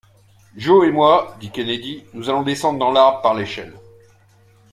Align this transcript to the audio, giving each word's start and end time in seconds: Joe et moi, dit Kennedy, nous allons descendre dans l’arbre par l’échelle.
Joe 0.55 0.83
et 0.87 0.91
moi, 0.91 1.37
dit 1.39 1.51
Kennedy, 1.51 2.03
nous 2.13 2.27
allons 2.27 2.41
descendre 2.41 2.79
dans 2.79 2.91
l’arbre 2.91 3.21
par 3.21 3.35
l’échelle. 3.35 3.75